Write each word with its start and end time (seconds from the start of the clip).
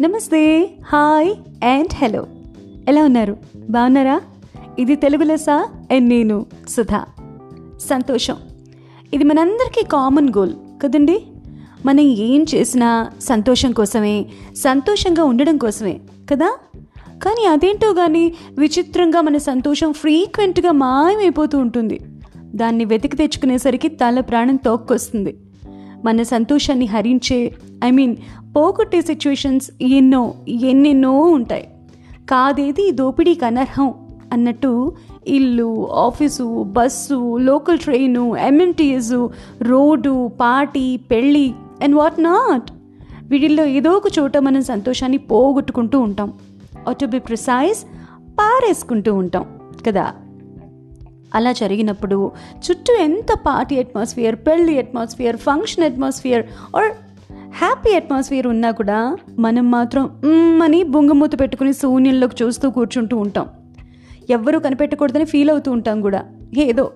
నమస్తే 0.00 0.70
hi 0.86 1.34
and 1.64 1.94
hello. 1.94 2.26
ఎలా 2.88 3.04
ఉన్నారు? 3.04 3.36
బాగున్నారా? 3.70 4.20
ఇది 4.78 4.96
తెలుగు 4.96 5.22
లెసా 5.22 5.68
అండ్ 5.92 6.08
నేను 6.08 6.46
సుధా. 6.68 7.04
సంతోషం. 7.80 8.36
ఇది 9.14 9.24
మనందరికీ 9.24 9.86
కామన్ 9.86 10.28
గోల్ 10.38 10.52
కదండి? 10.82 11.22
మనం 11.86 12.00
ఏం 12.00 12.46
చేసినా 12.54 13.10
సంతోషం 13.20 13.72
కోసమే 13.72 14.26
సంతోషంగా 14.56 15.24
ఉండడం 15.24 15.56
కోసమే 15.56 16.00
కదా? 16.30 16.58
కానీ 17.22 17.44
అదేంటో 17.44 17.92
కానీ 17.92 18.34
విచిత్రంగా 18.58 19.20
మన 19.20 19.36
సంతోషం 19.36 19.92
ఫ్రీక్వెంట్గా 19.92 20.72
మాయమైపోతూ 20.72 21.58
ఉంటుంది. 21.58 22.00
దాన్ని 22.36 22.84
వెతికి 22.84 23.16
తెచ్చుకునేసరికి 23.16 23.88
తల 23.88 24.20
ప్రాణం 24.20 24.56
తోక్కొస్తుంది. 24.56 25.36
మన 26.04 26.22
సంతోషాన్ని 26.22 26.86
హరించే 26.86 27.52
ఐ 27.84 27.90
మీన్ 27.90 28.16
పోగొట్టే 28.56 29.00
సిచ్యువేషన్స్ 29.00 29.70
ఎన్నో 29.82 30.34
ఎన్నెన్నో 30.48 31.20
ఉంటాయి. 31.20 31.68
కాదేది 32.30 32.90
దోపిడీకి 32.92 33.44
అనర్హం 33.44 33.94
అన్నట్టు 34.32 34.92
ఇల్లు 35.26 35.92
office 35.92 36.62
bus 36.62 37.36
local 37.36 37.78
train 37.78 38.36
MMTS 38.36 39.28
road 39.62 40.30
party 40.40 40.96
పెళ్ళి 40.96 41.54
అండ్ 41.82 41.96
వాట్ 41.96 42.22
నాట్ 42.22 42.70
వీటిల్లో 43.22 43.64
ఏదో 43.64 43.90
ఒక 43.90 44.02
చోట 44.18 44.36
మనం 44.36 44.62
సంతోషాన్ని 44.62 45.18
పోగొట్టుకుంటూ 45.18 46.00
ఉంటాం. 46.00 46.32
టు 46.90 47.06
బి 47.06 47.18
ప్రిసైజ్ 47.18 47.78
పారేసుకుంటూ 48.38 49.14
ఉంటాం 49.14 49.46
కదా? 49.86 50.12
అలా 51.34 51.52
జరిగినప్పుడు 51.52 52.30
చుట్టూ 52.70 52.94
ఎంత 52.94 53.34
పార్టీ 53.34 53.78
అట్మాస్ఫియర్ 53.78 54.36
పెళ్ళి 54.36 54.78
atmosphere 54.78 55.36
function 55.36 55.84
atmosphere 55.84 56.46
or 56.76 57.09
happy 57.54 57.94
atmosphere 57.94 58.46
ఉన్నా 58.46 58.70
కూడా 58.70 59.16
మనం 59.38 59.70
మాత్రం 59.70 60.10
అని 60.62 60.82
బొంగమూత 60.82 61.40
పెట్టుకుని 61.40 61.72
శూన్యంలోకి 61.72 62.44
చూస్తూ 62.44 62.70
కూర్చుంటూ 62.70 63.16
ఉంటాం. 63.16 63.48
ఎవ్వరూ 64.30 64.58
కనిపెట్టకూడదని 64.58 65.24
ఫీల్ 65.24 65.50
అవుతూ 65.50 65.72
ఉంటాం 65.72 66.00
కూడా. 66.00 66.24
ఏదో 66.56 66.92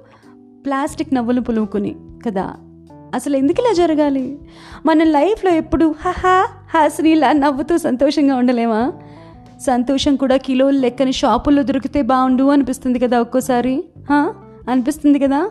ప్లాస్టిక్ 0.64 1.14
నవ్వులు 1.14 1.40
పులుముకుని 1.40 1.96
కదా? 2.26 2.54
అసలు 3.14 3.36
ఎందుకు 3.36 3.60
ఇలా 3.60 3.72
జరగాలి? 3.72 4.38
మన 4.86 5.04
లైఫ్లో 5.04 5.50
ఎప్పుడు 5.50 5.94
హహా 6.00 6.48
హాసినిలా 6.74 7.32
నవ్వుతూ 7.32 7.78
సంతోషంగా 7.78 8.36
ఉండలేమా? 8.36 8.92
సంతోషం 9.60 10.16
కూడా 10.16 10.36
కిలోలు 10.36 10.78
లెక్కని 10.78 11.12
షాపుల్లో 11.12 11.62
దొరికితే 11.62 12.02
బాగుండు 12.02 12.44
అనిపిస్తుంది 12.44 12.98
కదా 12.98 13.20
ఒక్కోసారి 13.20 13.84
హా? 14.10 14.34
అనిపిస్తుంది 14.70 15.18
కదా? 15.18 15.50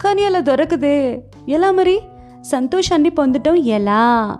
కానీ 0.00 0.24
అలా 0.24 0.40
దొరకదే. 0.40 1.24
ఎలా 1.48 1.70
మరి? 1.70 2.00
సంతోషాన్ని 2.48 3.10
పొందటం 3.10 3.54
ఎలా? 3.54 4.36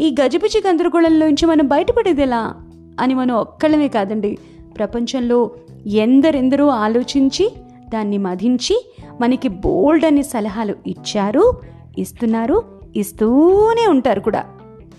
ఈ 0.00 0.14
గజిబిజి 0.24 0.62
గందరగోళంలోంచి 0.68 1.46
మనం 1.46 1.66
బయటపడేది 1.66 2.22
ఎలా? 2.22 2.54
అని 3.00 3.14
మనం 3.14 3.34
ఒక్కళ్ళమే 3.34 3.88
కాదండి. 3.88 4.38
ప్రపంచంలో 4.78 5.50
ఎందరెందరో 5.86 6.68
ఆలోచించి 6.68 7.52
దాన్ని 7.88 8.18
మధించి 8.18 8.92
మనకి 9.20 9.48
బోల్డ్ 9.48 10.04
అనే 10.04 10.22
సలహాలు 10.22 10.74
ఇచ్చారు 10.86 11.52
ఇస్తున్నారు 11.98 12.62
ఇస్తూనే 12.96 13.86
ఉంటారు 13.86 14.20
కూడా. 14.20 14.44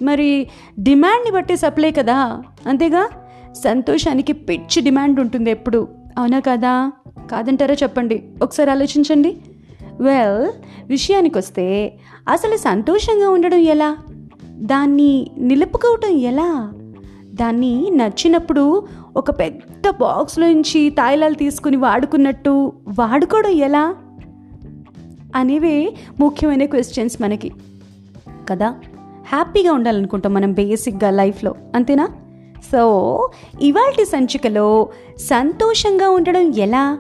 మరి 0.02 0.50
డిమాండ్ని 0.80 1.31
బట్టి 1.31 1.58
సప్లై 1.58 1.91
కదా? 1.91 2.44
అంతేగా? 2.67 3.09
సంతోషానికి 3.52 4.34
పిచ్చి 4.34 4.81
డిమాండ్ 4.81 5.19
ఉంటుంది 5.19 5.52
ఎప్పుడు. 5.52 5.88
అవునా 6.17 6.39
కదా? 6.39 6.91
కాదంటారా 7.31 7.75
చెప్పండి? 7.84 8.23
ఒకసారి 8.41 8.72
ఆలోచించండి. 8.72 9.38
వెల్ 10.00 10.48
విషయానికి 10.88 11.38
వస్తే 11.38 11.98
అసలు 12.30 12.58
సంతోషంగా 12.58 13.30
ఉండడం 13.30 13.58
ఎలా? 13.58 13.98
దాన్ని 14.46 15.32
నిలుపుకోవటం 15.38 16.10
ఎలా? 16.10 16.74
దాన్ని 17.36 17.90
నచ్చినప్పుడు 17.90 18.88
ఒక 19.18 19.32
పెద్ద 19.32 19.90
బాక్స్లోంచి 19.90 20.90
తాయిలాలు 20.90 21.34
తీసుకుని 21.34 21.78
వాడుకున్నట్టు 21.78 22.74
వాడుకోవడం 23.00 23.50
ఎలా? 23.50 23.96
అనేవే 25.36 25.96
ముఖ్యమైన 26.20 26.66
క్వశ్చన్స్ 26.66 27.22
మనకి. 27.22 27.52
కదా? 28.50 28.76
హ్యాపీగా 29.28 29.74
ఉండాలనుకుంటాం 29.74 30.34
మనం 30.34 30.53
బేసిక్గా 30.53 31.09
లైఫ్లో 31.09 31.56
అంతేనా? 31.76 32.08
సో 32.72 33.30
ఇవాల్టి 33.62 34.06
సంచికలో 34.06 34.90
సంతోషంగా 35.18 36.09
ఉండడం 36.09 36.53
ఎలా? 36.53 36.98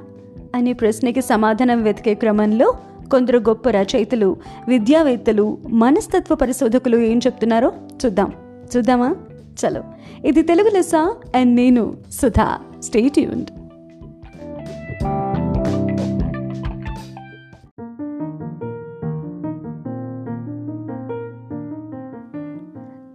అనే 0.55 0.73
ప్రశ్నకి 0.73 1.21
సమాధానం 1.21 1.83
వెతికే 1.83 2.13
క్రమంలో 2.13 2.73
కొందరు 3.11 3.37
గొప్ప 3.37 3.69
రచయితలు 3.69 4.37
విద్యావేత్తలు 4.67 5.57
మనస్తత్వ 5.69 6.35
పరిశోధకులు 6.35 6.97
ఏం 6.97 7.17
చెప్తున్నారో 7.17 7.71
చూద్దాం. 8.05 8.31
చూద్దామా? 8.77 9.15
చలో. 9.33 9.83
ఇది 10.25 10.41
తెలుగు 10.41 10.69
లెస్స 10.69 10.95
అండ్ 11.35 11.55
నేను 11.55 11.97
సుధా. 12.11 12.57
స్టేట్ 12.83 13.19
యూన్ 13.19 13.45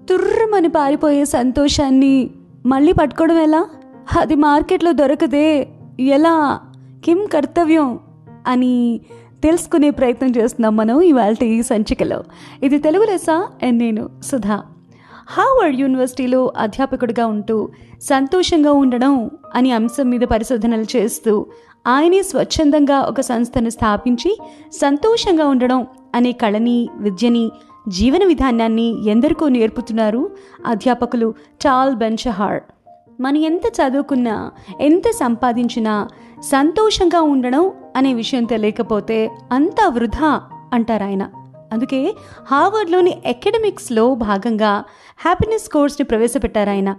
తుర్రమని 0.08 0.68
పారిపోయే 0.68 1.24
సంతోషాన్ని 1.24 2.30
మళ్ళీ 2.66 2.92
పట్టుకోవడం 2.92 3.38
ఎలా? 3.38 3.66
అది 4.18 4.34
మార్కెట్లో 4.34 4.92
దొరకదే. 4.92 5.68
ఎలా? 6.00 6.60
కిం 7.08 7.26
కర్తవ్యం 7.26 7.98
అని 8.46 9.00
తెలుసుకునే 9.42 9.90
ప్రయత్నం 9.90 10.32
చేస్తున్నాం 10.36 10.76
మనం 10.76 11.00
ఇవాళ 11.00 11.44
ఈ 11.44 11.62
సంచికలో. 11.62 12.24
ఇది 12.62 12.78
తెలుగు 12.78 13.04
లెస 13.04 13.30
అండ్ 13.62 13.78
నేను 13.78 14.10
సుధా. 14.24 14.62
హార్వర్డ్ 15.30 15.80
యూనివర్సిటీలో 15.80 16.52
అధ్యాపకుడిగా 16.58 17.26
ఉంటూ 17.26 17.68
సంతోషంగా 18.02 18.72
ఉండడం 18.72 19.30
అనే 19.54 19.70
అంశం 19.70 20.10
మీద 20.10 20.20
పరిశోధనలు 20.20 20.84
చేస్తూ 20.96 21.46
ఆయనే 21.86 22.22
స్వచ్ఛందంగా 22.22 23.00
ఒక 23.00 23.20
సంస్థను 23.20 23.70
స్థాపించి 23.70 24.38
సంతోషంగా 24.72 25.46
ఉండడం 25.46 25.86
అనే 26.14 26.32
కళని 26.32 26.88
విద్యని 26.98 27.50
జీవన 27.88 28.26
విధానాన్ని 28.26 29.08
ఎందరికో 29.08 29.48
నేర్పుతున్నారు 29.48 30.30
అధ్యాపకులు 30.66 31.34
చాల్ 31.66 31.96
బెంచహార్ 31.96 32.62
మనం 33.20 33.36
ఎంత 33.36 33.62
చదువుకున్నా 33.80 34.50
ఎంత 34.80 35.02
సంపాదించినా 35.10 36.08
సంతోషంగా 36.40 37.20
ఉండడం 37.20 37.70
అనే 37.96 38.14
విషయం 38.14 38.44
తెలియకపోతే 38.44 39.30
అంతా 39.52 39.88
వృధా 39.88 40.42
అంటారు 40.72 41.04
ఆయన. 41.04 41.30
అందుకే 41.72 42.14
హార్వర్డ్లోని 42.46 43.12
అకాడమిక్స్లో 43.26 44.14
భాగంగా 44.14 44.84
హ్యాపీనెస్ 45.18 45.68
కోర్స్ని 45.68 46.04
ప్రవేశపెట్టారు 46.04 46.70
ఆయన. 46.70 46.96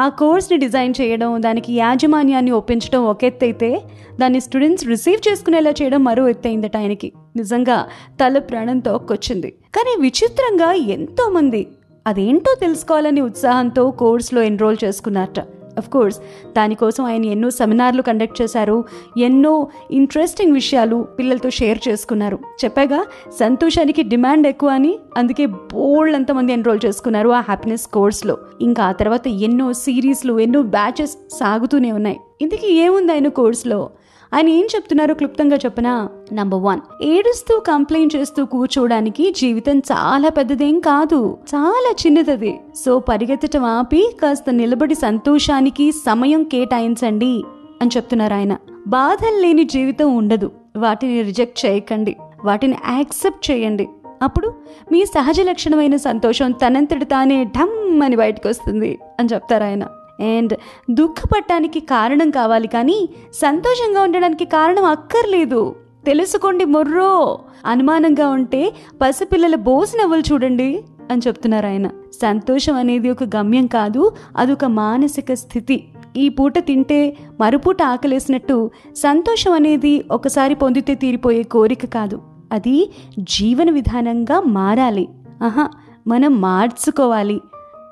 ఆ 0.00 0.08
కోర్స్ని 0.08 0.58
డిజైన్ 0.58 0.94
చేయడం 1.00 1.42
దానికి 1.42 1.74
యాజమాన్యాన్ని 1.74 2.50
ఒప్పించడం 2.50 3.04
ఒక 3.04 3.24
ఎత్తైతే 3.24 3.82
దాన్ని 4.20 4.40
స్టూడెంట్స్ 4.40 4.86
రిసీవ్ 4.86 5.28
చేసుకునేలా 5.28 5.70
చేయడం 5.70 6.04
మరో 6.04 6.28
ఎత్తైందట 6.28 6.76
ఆయనకి. 6.76 7.12
నిజంగా 7.36 7.86
తల 8.10 8.38
ప్రాణంతో 8.38 8.92
ఒక్కొచ్చింది 8.92 9.50
కానీ 9.50 9.96
విచిత్రంగా 10.00 10.72
ఎంతోమంది 10.72 11.66
అదేంటో 12.06 12.56
తెలుసుకోవాలని 12.60 13.20
ఉత్సాహంతో 13.20 13.90
కోర్సులో 13.90 14.42
ఎన్రోల్ 14.42 14.76
చేసుకున్నారట. 14.84 15.40
అఫ్ 15.78 15.90
కోర్స్ 15.90 16.18
దానికోసం 16.56 17.04
ఆయన 17.04 17.24
ఎన్నో 17.24 17.50
సెమినార్లు 17.50 18.02
కండక్ట్ 18.02 18.42
చేశారు 18.42 18.84
ఎన్నో 19.18 19.68
ఇంట్రెస్టింగ్ 19.90 20.52
విషయాలు 20.52 21.08
పిల్లలతో 21.18 21.50
షేర్ 21.50 21.78
చేసుకున్నారు. 21.88 22.38
చెప్పాగా 22.64 23.06
సంతోషానికి 23.40 24.02
డిమాండ్ 24.02 24.46
ఎక్కువ 24.46 24.70
అని 24.70 24.98
అందుకే 25.16 25.46
బోల్డ్ 25.46 26.16
అంతమంది 26.16 26.52
ఎన్రోల్ 26.52 26.80
చేసుకున్నారు 26.86 27.28
ఆ 27.28 27.40
హ్యాపీనెస్ 27.40 27.86
కోర్స్లో. 27.86 28.38
ఇంకా 28.60 28.84
ఆ 28.84 28.92
తర్వాత 28.92 29.28
ఎన్నో 29.28 29.72
సిరీస్లు 29.72 30.38
ఎన్నో 30.38 30.62
బ్యాచెస్ 30.62 31.16
సాగుతూనే 31.32 31.92
ఉన్నాయి. 31.92 32.16
ఇందుకే 32.40 32.72
ఏముంది 32.72 33.12
ఆయన 33.12 33.28
కోర్సులో? 33.28 33.90
ఆయన 34.34 34.48
ఏం 34.48 34.64
చెప్తున్నారో 34.64 35.14
క్లుప్తంగా 35.14 35.56
చెప్పనా? 35.56 36.08
నంబర్ 36.32 36.62
వన్ 36.62 36.80
ఏడుస్తూ 37.02 37.58
కంప్లైంట్ 37.58 38.16
చేస్తూ 38.16 38.44
కూర్చోవడానికి 38.44 39.34
జీవితం 39.36 39.78
చాలా 39.78 40.28
పెద్దదేం 40.28 40.80
కాదు. 40.80 41.38
చాలా 41.54 41.94
చిన్నదది. 42.06 42.60
సో 42.84 42.98
పరిగెత్తటం 42.98 43.64
ఆపి 43.64 44.16
కాస్త 44.22 44.44
నిలబడి 44.50 44.94
సంతోషానికి 44.94 45.92
సమయం 45.92 46.42
కేటాయించండి 46.42 47.44
అని 47.82 47.90
చెప్తున్నారు 47.96 48.34
ఆయన. 48.34 48.56
బాధలు 48.86 49.40
లేని 49.40 49.64
జీవితం 49.64 50.16
ఉండదు. 50.16 50.52
వాటిని 50.76 51.22
రిజెక్ట్ 51.22 51.66
చేయకండి. 51.66 52.16
వాటిని 52.44 52.76
యాక్సెప్ట్ 52.88 53.50
చేయండి. 53.50 53.88
అప్పుడు 54.22 54.54
మీ 54.92 55.06
సహజ 55.06 55.40
లక్షణమైన 55.40 55.96
సంతోషం 55.96 56.52
తనంతటి 56.52 57.04
తానే 57.04 57.44
ఢమ్ 57.44 58.02
అని 58.02 58.16
బయటకు 58.16 58.48
వస్తుంది 58.48 58.98
అని 59.20 59.28
చెప్తారు 59.34 59.64
ఆయన. 59.64 59.86
అండ్ 60.20 60.56
దుఃఖపడటానికి 60.90 61.80
కారణం 61.80 62.30
కావాలి 62.30 62.68
కానీ 62.68 63.08
సంతోషంగా 63.34 64.02
ఉండడానికి 64.02 64.44
కారణం 64.44 64.84
అక్కర్లేదు. 64.84 65.74
తెలుసుకోండి 66.06 66.64
మొర్రో. 66.64 67.38
అనుమానంగా 67.66 68.28
ఉంటే 68.28 68.72
పసిపిల్లల 69.02 69.54
బోసి 69.54 69.98
నవ్వులు 69.98 70.22
చూడండి 70.32 70.84
అని 71.10 71.22
చెప్తున్నారు 71.26 71.66
ఆయన. 71.66 71.86
సంతోషం 72.22 72.74
అనేది 72.74 73.10
ఒక 73.10 73.24
గమ్యం 73.24 73.66
కాదు 73.66 74.12
అదొక 74.36 74.64
మానసిక 74.64 75.34
స్థితి. 75.34 75.88
ఈ 76.16 76.28
పూట 76.28 76.58
తింటే 76.58 77.16
మరుపూట 77.40 77.82
ఆకలేసినట్టు 77.82 78.70
సంతోషం 78.96 79.52
అనేది 79.52 80.04
ఒకసారి 80.10 80.54
పొందితే 80.54 80.94
తీరిపోయే 80.94 81.42
కోరిక 81.42 81.86
కాదు. 81.86 82.22
అది 82.52 82.92
జీవన 83.18 83.70
విధానంగా 83.70 84.40
మారాలి. 84.40 85.08
ఆహా 85.44 85.70
మనం 86.06 86.40
మార్చుకోవాలి. 86.40 87.40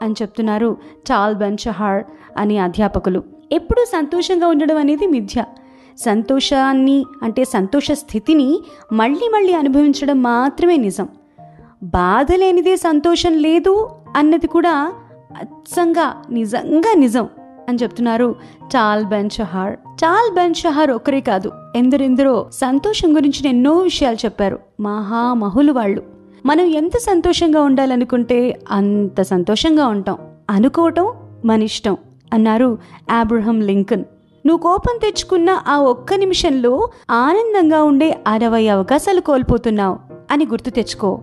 అని 0.04 0.14
చెప్తున్నారు 0.22 0.76
చాల్ 1.12 1.34
బెన్షహార్ 1.34 2.04
అనే 2.36 2.58
అధ్యాపకులు. 2.58 3.22
ఎప్పుడూ 3.52 3.84
సంతోషంగా 3.84 4.46
ఉండడం 4.46 4.76
అనేది 4.76 5.06
మిథ్య. 5.06 5.44
సంతోషాన్ని 5.98 7.04
అంటే 7.22 7.44
సంతోష 7.44 7.92
స్థితిని 7.92 8.62
మళ్ళీ 8.92 9.30
మళ్ళీ 9.34 9.52
అనుభవించడం 9.52 10.22
మాత్రమే 10.22 10.76
నిజం. 10.76 11.08
బాధ 11.82 12.32
లేనిదే 12.34 12.76
సంతోషం 12.76 13.34
లేదు 13.38 13.90
అన్నది 14.16 14.46
కూడా 14.46 14.92
అచ్చంగా 15.40 16.22
నిజంగా 16.30 16.94
నిజం 16.96 17.28
అని 17.68 17.78
చెప్తున్నారు 17.82 18.34
చాల్ 18.76 19.04
బెన్ 19.04 19.30
షహార్ 19.30 19.76
చాల్ 20.04 20.34
బెన్ 20.34 20.54
షహార్ 20.54 20.90
ఒక్కరే 20.90 21.20
కాదు 21.20 21.52
ఎందరెందరో 21.76 22.50
సంతోషం 22.52 23.16
గురించి 23.16 23.48
ఎన్నో 23.48 23.78
విషయాలు 23.78 24.16
చెప్పారు. 24.24 24.58
మహామహులు 24.80 25.72
వాళ్ళు. 25.72 26.13
మనం 26.46 26.64
ఎంత 26.64 26.96
సంతోషంగా 26.96 27.60
ఉండాలనుకుంటే 27.60 28.60
అంత 28.70 29.22
సంతోషంగా 29.22 29.86
ఉంటాం. 29.86 30.18
అనుకోవటం 30.50 31.12
మన 31.44 31.62
ఇష్టం 31.62 31.96
అన్నారు 32.32 32.78
ఆబ్రహం 33.12 33.60
లింకన్. 33.60 34.04
నువ్వు 34.46 34.62
కోపం 34.62 34.98
తెచ్చుకున్న 35.02 35.62
ఆ 35.68 35.76
ఒక్క 35.76 36.14
నిమిషంలో 36.14 36.88
ఆనందంగా 37.10 37.82
ఉండే 37.82 38.18
అరవై 38.26 38.68
అవకాశాలు 38.68 39.20
కోల్పోతున్నావు 39.20 39.98
అని 40.30 40.46
గుర్తు 40.46 40.70
తెచ్చుకో 40.70 41.20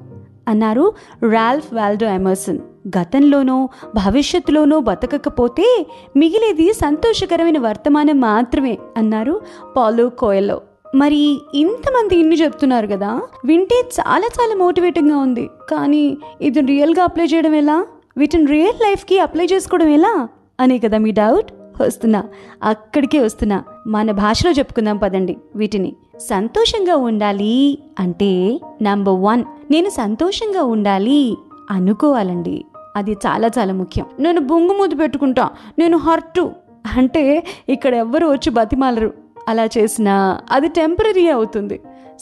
అన్నారు 0.47 0.93
రాల్ఫ్ 1.31 1.73
వాల్డో 1.73 2.07
ఎమర్సన్. 2.07 2.59
గతంలోనో 2.87 3.69
భవిష్యత్తులోనో 3.95 4.79
బతకకపోతే 4.79 5.85
మిగిలేది 6.17 6.73
సంతోషకరమైన 6.73 7.59
వర్తమానం 7.59 8.21
మాత్రమే 8.21 8.77
అన్నారు 8.97 9.41
పాలో 9.77 10.09
కోయలో. 10.09 10.61
మరి 10.95 11.41
ఇంతమంది 11.55 12.15
ఇన్ని 12.15 12.35
చెప్తున్నారు 12.35 12.87
కదా 12.87 13.21
వింటే 13.45 13.89
చాలా 13.99 14.25
చాలా 14.25 14.55
మోటివేటింగ్గా 14.55 15.17
ఉంది. 15.17 15.49
కానీ 15.69 16.17
ఇది 16.41 16.59
రియల్గా 16.59 17.03
అప్లై 17.03 17.25
చేయడం 17.25 17.55
ఎలా? 17.55 17.85
వీటిని 18.17 18.45
రియల్ 18.45 18.83
లైఫ్కి 18.83 19.19
అప్లై 19.19 19.45
చేసుకోవడం 19.45 19.87
ఎలా? 19.87 20.27
అనే 20.59 20.77
కదా 20.77 20.97
మీ 20.97 21.11
డౌట్? 21.11 21.51
వస్తున్నా. 21.81 22.23
అక్కడికే 22.63 23.19
వస్తున్నా. 23.19 23.63
మన 23.87 24.11
భాషలో 24.11 24.51
చెప్పుకుందాం 24.51 24.97
పదండి 24.97 25.37
వీటిని. 25.55 25.95
సంతోషంగా 26.17 26.95
ఉండాలి 26.95 27.77
అంటే 27.99 28.59
నంబర్ 28.81 29.15
వన్ 29.19 29.43
నేను 29.71 29.89
సంతోషంగా 29.89 30.63
ఉండాలి 30.63 31.37
అనుకోవాలండి. 31.71 32.65
అది 32.95 33.11
చాలా 33.11 33.49
చాలా 33.59 33.73
ముఖ్యం. 33.73 34.05
నేను 34.19 34.41
బొంగు 34.41 34.73
మూతి 34.73 34.95
పెట్టుకుంటా. 34.95 35.49
నేను 35.79 35.97
హర్టు. 35.97 36.51
అంటే 36.97 37.43
ఇక్కడ 37.69 37.95
ఎవ్వరు 37.95 38.27
వచ్చి 38.27 38.49
బతిమాలరు. 38.49 39.20
అలా 39.47 39.65
చేసినా 39.65 40.39
అది 40.51 40.67
టెంపరీ 40.67 41.29
అవుతుంది. 41.29 41.79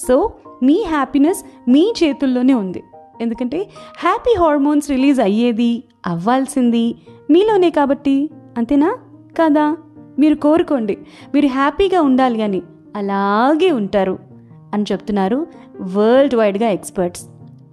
సో 0.07 0.31
మీ 0.63 0.83
హ్యాపీనెస్ 0.83 1.69
మీ 1.69 1.93
చేతుల్లోనే 2.03 2.53
ఉంది. 2.53 2.83
ఎందుకంటే 3.21 3.69
హ్యాపీ 3.99 4.35
హార్మోన్స్ 4.39 4.89
రిలీజ్ 4.89 5.19
అయ్యేది 5.19 5.83
అవ్వాల్సింది 6.07 6.95
మీలోనే 7.31 7.69
కాబట్టి. 7.69 8.29
అంతేనా? 8.57 8.97
కాదా? 9.37 9.77
మీరు 10.19 10.35
కోరుకోండి. 10.35 10.97
మీరు 11.33 11.47
హ్యాపీగా 11.47 12.01
ఉండాలి 12.01 12.41
అని 12.41 12.61
అలాగే 12.95 13.71
ఉంటారు 13.71 14.19
అని 14.73 14.83
చెప్తున్నారు 14.91 15.47
వరల్డ్ 15.81 16.35
వైడ్గా 16.35 16.69
ఎక్స్పర్ట్స్ 16.69 17.23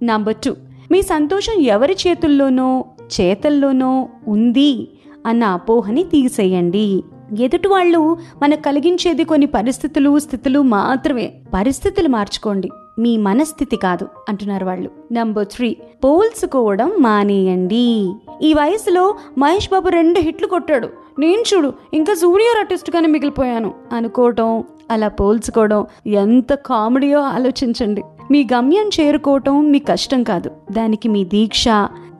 నంబర్ 0.03 0.35
టూ 0.35 0.55
మీ 0.91 1.01
సంతోషం 1.01 1.61
ఎవరి 1.61 1.95
చేతుల్లోనో 2.07 2.85
చేతల్లోనో 3.21 4.09
ఉంది 4.27 4.89
అన్న 5.25 5.43
అపోహని 5.43 6.03
తీసేయండి. 6.03 7.03
ఎదుటి 7.39 7.67
వాళ్ళు 7.67 8.17
మనకు 8.43 8.61
కలిగించేది 8.61 9.23
కొన్ని 9.23 9.45
పరిస్థితులు 9.45 10.19
స్థితులు 10.19 10.59
మాత్రమే. 10.59 11.33
పరిస్థితులు 11.53 12.07
మార్చుకోండి. 12.07 12.69
మీ 12.99 13.17
మనస్థితి 13.17 13.75
కాదు 13.75 14.07
అంటున్నారు 14.29 14.65
వాళ్ళు. 14.65 14.89
నంబర్ 15.13 15.47
త్రీ 15.47 15.77
పోల్చుకోవడం 16.03 16.91
మానేయండి. 16.99 18.13
ఈ 18.41 18.53
వయసులో 18.53 19.15
మహేష్ 19.37 19.69
బాబు 19.71 19.89
రెండు 19.89 20.19
హిట్లు 20.19 20.47
కొట్టాడు. 20.47 20.89
నేను 21.19 21.43
చూడు 21.53 21.73
ఇంకా 21.93 22.13
జూనియర్ 22.13 22.59
ఆర్టిస్ట్గానే 22.59 23.07
మిగిలిపోయాను 23.07 23.73
అనుకోవటం 23.93 24.63
అలా 24.91 25.07
పోల్చుకోవడం 25.07 25.85
ఎంత 26.07 26.53
కామెడీయో 26.53 27.21
ఆలోచించండి. 27.21 28.03
మీ 28.31 28.47
గమ్యం 28.53 28.89
చేరుకోవటం 28.99 29.71
మీ 29.71 29.79
కష్టం 29.79 30.23
కాదు. 30.23 30.51
దానికి 30.71 31.09
మీ 31.09 31.25
దీక్ష 31.25 31.65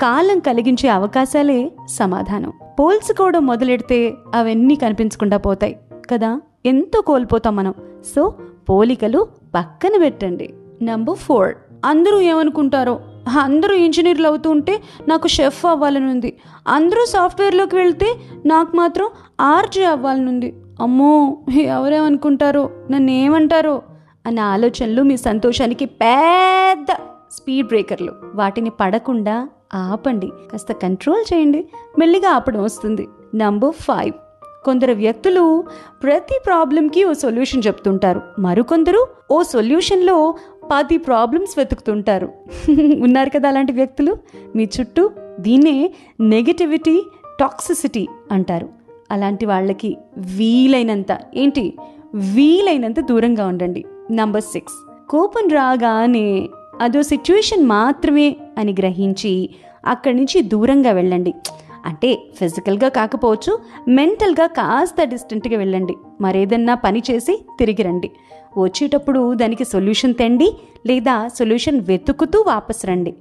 కాలం 0.01 0.39
కలిగించే 0.39 0.89
అవకాశాలే 0.89 1.71
సమాధానం. 1.85 2.53
పోల్చుకోవడం 2.79 3.45
మొదలెడితే 3.45 4.13
అవన్నీ 4.35 4.75
కనిపించకుండా 4.75 5.37
పోతాయి 5.37 5.79
కదా? 6.11 6.41
ఎంతో 6.65 7.01
కోల్పోతాం 7.01 7.55
మనం. 7.55 7.73
సో 8.15 8.35
పోలికలు 8.69 9.27
పక్కన 9.55 9.99
పెట్టండి. 9.99 10.53
నంబర్ 10.83 11.17
ఫోర్ 11.17 11.55
అందరూ 11.85 12.19
ఏమనుకుంటారో? 12.19 12.99
అందరూ 13.39 13.75
ఇంజనీర్లు 13.75 14.27
అవుతూ 14.27 14.49
ఉంటే 14.49 14.81
నాకు 15.07 15.27
షెఫ్ 15.27 15.65
అవ్వాలని 15.65 16.11
ఉంది. 16.11 16.37
అందరూ 16.67 17.05
సాఫ్ట్వేర్లోకి 17.05 17.75
వెళ్తే 17.75 18.15
నాకు 18.45 18.77
మాత్రం 18.77 19.09
ఆర్జే 19.41 19.83
అవ్వాలని 19.83 20.29
ఉంది. 20.29 20.55
అమ్మో 20.81 21.37
ఎవరేమనుకుంటారో? 21.61 22.69
నన్ను 22.91 23.11
ఏమంటారో 23.11 23.81
అన్న 24.25 24.39
ఆలోచనలు 24.39 25.03
మీ 25.03 25.17
సంతోషానికి 25.17 25.85
పెద్ద 25.85 26.87
స్పీడ్ 27.31 27.67
బ్రేకర్లు. 27.67 28.13
వాటిని 28.35 28.69
పడకుండా 28.69 29.49
ఆపండి. 29.73 30.31
కాస్త 30.51 30.71
కంట్రోల్ 30.71 31.33
చేయండి. 31.33 31.67
మెల్లిగా 31.99 32.29
ఆపడం 32.29 32.63
వస్తుంది. 32.63 33.07
నంబర్ 33.35 33.73
ఫైవ్ 33.73 34.13
కొందరు 34.65 34.93
వ్యక్తులు 34.93 35.63
ప్రతి 36.03 36.39
ప్రాబ్లంకి 36.45 37.03
ఓ 37.05 37.13
సొల్యూషన్ 37.13 37.61
చెప్తుంటారు. 37.67 38.21
మరికొందరు 38.39 39.07
ఓ 39.31 39.43
సొల్యూషన్లో 39.43 40.35
పది 40.71 40.97
ప్రాబ్లమ్స్ 40.97 41.57
వెతుకుతుంటారు. 41.57 42.29
ఉన్నారు 43.03 43.29
కదా 43.29 43.49
అలాంటి 43.49 43.71
వ్యక్తులు? 43.71 44.17
మీ 44.55 44.69
చుట్టూ 44.79 45.09
దీన్నే 45.39 45.93
నెగటివిటీ 46.19 47.03
టాక్సిసిటీ 47.39 48.07
అంటారు. 48.31 48.69
అలాంటి 49.11 49.45
వాళ్ళకి 49.45 49.97
వీలైనంత 50.17 51.17
ఏంటి? 51.35 51.77
వీలైనంత 52.15 52.99
దూరంగా 52.99 53.47
ఉండండి. 53.47 53.85
నంబర్ 54.11 54.43
సిక్స్ 54.43 54.75
కోపం 55.09 55.49
రాగానే 55.49 56.49
అదో 56.81 57.01
సిచ్యువేషన్ 57.01 57.65
మాత్రమే 57.65 58.37
అని 58.57 58.71
గ్రహించి 58.79 59.49
అక్కడి 59.85 60.17
నుంచి 60.17 60.41
దూరంగా 60.41 60.91
వెళ్ళండి. 60.91 61.33
అంటే 61.85 62.17
ఫిజికల్గా 62.39 62.89
కాకపోవచ్చు 62.89 63.59
మెంటల్గా 63.87 64.47
కాస్త 64.47 65.03
డిస్టెంట్గా 65.03 65.57
వెళ్ళండి. 65.57 65.93
మరేదన్నా 66.21 66.75
పని 66.75 67.03
చేసి 67.11 67.45
తిరిగి 67.59 67.83
రండి. 67.83 68.11
వచ్చేటప్పుడు 68.57 69.33
దానికి 69.33 69.65
సొల్యూషన్ 69.65 70.13
తెండి 70.13 70.51
లేదా 70.87 71.27
సొల్యూషన్ 71.27 71.81
వెతుకుతూ 71.81 72.41
వాపస్ 72.47 72.85
రండి. 72.85 73.13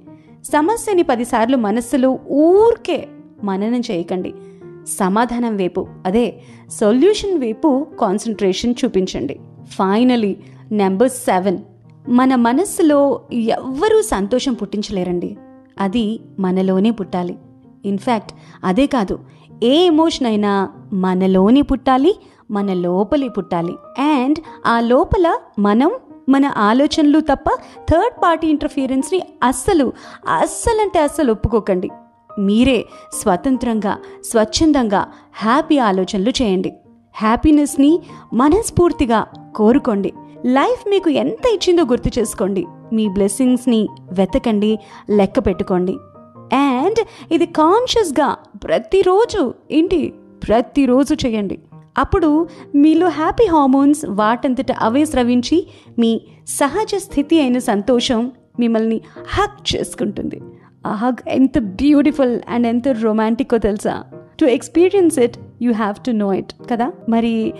సమస్యని 0.53 1.03
పదిసార్లు 1.03 1.57
మనస్సులో 1.57 2.19
ఊరికే 2.29 3.07
మననం 3.43 3.79
చేయకండి. 3.91 4.33
సమాధానం 4.87 5.57
వైపు 5.57 5.87
అదే 6.05 6.33
సొల్యూషన్ 6.69 7.39
వైపు 7.41 7.87
కాన్సన్ట్రేషన్ 7.99 8.73
చూపించండి. 8.85 9.39
Finally 9.65 10.37
number 10.71 11.09
seven. 11.09 11.57
మన 12.09 12.35
మనస్సులో 12.35 13.21
ఎవ్వరూ 13.33 14.01
సంతోషం 14.01 14.53
పుట్టించలేరండి. 14.53 15.37
అది 15.79 16.19
మనలోనే 16.39 16.91
పుట్టాలి. 16.91 17.37
ఇన్ఫ్యాక్ట్ 17.85 18.31
అదే 18.63 18.85
కాదు 18.85 19.19
ఏ 19.63 19.85
ఎమోషన్ 19.85 20.27
అయినా 20.27 20.69
మనలోనే 20.93 21.61
పుట్టాలి 21.61 22.15
మన 22.51 22.73
లోపలే 22.73 23.27
పుట్టాలి. 23.27 24.01
అండ్ 24.01 24.37
ఆ 24.67 24.79
లోపల 24.79 25.37
మనం 25.59 25.91
మన 26.29 26.45
ఆలోచనలు 26.45 27.19
తప్ప 27.19 27.49
థర్డ్ 27.89 28.23
పార్టీ 28.23 28.47
ఇంటర్ఫియరెన్స్ని 28.47 29.21
అస్సలు 29.43 29.93
అస్సలంటే 30.35 30.99
అస్సలు 30.99 31.31
ఒప్పుకోకండి. 31.31 31.89
మీరే 32.39 32.85
స్వతంత్రంగా 33.13 33.97
స్వచ్ఛందంగా 34.25 35.07
హ్యాపీ 35.33 35.77
ఆలోచనలు 35.77 36.29
చేయండి. 36.29 36.73
హ్యాపీనెస్ని 37.15 37.99
మనస్ఫూర్తిగా 38.33 39.25
కోరుకోండి. 39.55 40.13
లైఫ్ 40.45 40.89
మీకు 40.89 41.09
ఎంత 41.09 41.47
ఇచ్చిందో 41.53 41.83
గుర్తు 41.83 42.19
చేసుకోండి. 42.19 42.65
మీ 42.93 43.07
బ్లెస్సింగ్స్ని 43.07 43.87
వెతకండి 44.11 44.79
లెక్క 45.09 45.39
పెట్టుకోండి. 45.39 45.91
అండ్ 46.53 47.33
ఇది 47.33 47.45
కాన్షియస్గా 47.45 48.37
ప్రతిరోజు 48.63 49.53
ఏంటి? 49.71 50.13
ప్రతిరోజు 50.47 51.13
చేయండి. 51.13 51.59
అప్పుడు 51.97 52.47
మీలో 52.75 53.07
హ్యాపీ 53.07 53.45
హార్మోన్స్ 53.45 54.05
వాటంతట 54.09 54.71
అవే 54.71 55.05
స్రవించి 55.05 55.67
మీ 55.99 56.21
సహజ 56.47 56.95
స్థితి 56.95 57.41
అయిన 57.41 57.57
సంతోషం 57.57 58.31
మిమ్మల్ని 58.59 59.01
హక్ 59.27 59.75
చేసుకుంటుంది. 59.75 60.41
ఆ 60.87 60.93
హగ్ 60.93 61.29
ఎంత 61.29 61.57
బ్యూటిఫుల్ 61.57 62.39
అండ్ 62.49 62.67
ఎంత 62.67 62.87
రొమాంటిక్కో 62.87 63.57
తెలుసా? 63.57 64.03
To 64.39 64.45
experience 64.45 65.19
it 65.19 65.37
you 65.61 65.73
have 65.73 65.95
to 65.95 66.11
know 66.11 66.33
it 66.33 66.53
కదా? 66.71 66.91
మరి 67.09 67.53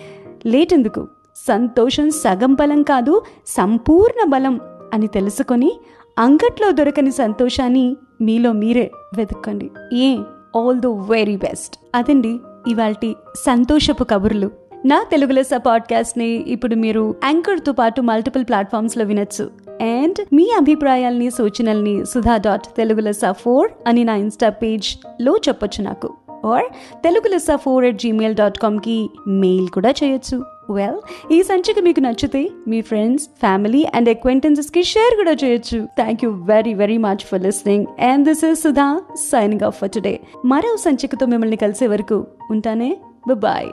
లేట్ 0.46 0.74
ఎందుకు? 0.74 1.06
సంతోషం 1.46 2.10
సగం 2.10 2.54
బలం 2.54 2.82
కాదు 2.82 3.22
సంపూర్ణ 3.46 4.30
బలం 4.30 4.60
అని 4.94 5.06
తెలుసుకొని 5.06 5.72
అంగట్లో 6.18 6.70
దొరకని 6.70 7.10
సంతోషాన్ని 7.10 7.96
మీలో 8.20 8.52
మీరే 8.52 8.90
వెతుక్కోండి. 9.16 9.70
ఏ 9.92 10.16
ఆల్ 10.56 10.80
ద 10.80 10.86
వెరీ 10.86 11.36
బెస్ట్ 11.36 11.78
అదండి 11.94 12.38
ఇవాల్టి 12.68 13.16
సంతోషపు 13.36 14.04
కబుర్లు. 14.04 14.50
నా 14.86 15.04
తెలుగు 15.10 15.32
లెస్స 15.32 15.50
పాడ్కాస్ట్ని 15.54 16.28
ఇప్పుడు 16.28 16.74
మీరు 16.74 17.14
యాంకర్తో 17.24 17.72
పాటు 17.72 18.00
మల్టిపుల్ 18.00 18.44
ప్లాట్ఫామ్స్లో 18.44 19.04
వినొచ్చు. 19.04 19.50
అండ్ 19.82 20.34
మీ 20.34 20.50
అభిప్రాయాల్ని 20.56 21.30
సూచనల్ని 21.30 22.06
సుధా 22.06 22.36
డాట్ 22.36 22.66
తెలుగు 22.76 23.00
లెస్స 23.00 23.20
ఫోర్ 23.30 23.70
అని 23.86 24.04
నా 24.04 24.14
ఇన్స్టా 24.14 24.48
పేజ్లో 24.48 25.36
చెప్పొచ్చు 25.48 25.84
నాకు. 25.84 26.14
ఆర్ 26.46 26.64
తెలుగు 27.04 27.28
లెస్స 27.28 27.46
ఫోర్ 27.54 27.84
ఎట్ 27.84 27.98
జీమెయిల్ 27.98 28.34
డాట్ 28.34 28.58
కామ్కి 28.58 29.10
మెయిల్ 29.26 29.68
కూడా 29.68 29.90
చేయొచ్చు. 29.90 30.57
వెల్ 30.70 31.32
ఈ 31.32 31.42
సంచిక 31.42 31.78
మీకు 31.78 32.00
నచ్చితే 32.00 32.50
మీ 32.68 32.80
ఫ్రెండ్స్ 32.80 33.26
ఫ్యామిలీ 33.26 33.86
అండ్ 33.94 34.08
అక్వైంటెన్సెస్కి 34.08 34.82
షేర్ 34.82 35.16
కూడా 35.16 35.32
చేయొచ్చు. 35.32 35.86
Thank 35.96 36.24
you 36.24 36.30
very 36.30 36.74
very 36.74 36.96
much 36.96 37.24
for 37.24 37.42
listening 37.42 37.86
and 38.00 38.28
this 38.28 38.44
is 38.44 38.62
Sudha 38.62 39.00
signing 39.14 39.62
off 39.62 39.78
for 39.78 39.90
today 39.90 40.20
మరో 40.44 40.76
సంచికతో 40.76 41.26
మిమ్మల్ని 41.26 41.56
కలిసే 41.56 41.86
వరకు 41.86 42.26
ఉంటానే. 42.50 42.96
బాయ్ 43.36 43.70